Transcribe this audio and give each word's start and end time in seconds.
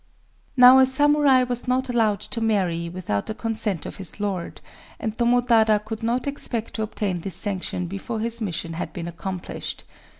_]...Now 0.57 0.79
a 0.79 0.87
samurai 0.87 1.43
was 1.43 1.67
not 1.67 1.87
allowed 1.87 2.21
to 2.21 2.41
marry 2.41 2.89
without 2.89 3.27
the 3.27 3.35
consent 3.35 3.85
of 3.85 3.97
his 3.97 4.19
lord; 4.19 4.59
and 4.99 5.15
Tomotada 5.15 5.77
could 5.85 6.01
not 6.01 6.25
expect 6.25 6.73
to 6.73 6.81
obtain 6.81 7.19
this 7.19 7.35
sanction 7.35 7.85
before 7.85 8.19
his 8.19 8.41
mission 8.41 8.73
had 8.73 8.93
been 8.93 9.07
accomplished. 9.07 9.83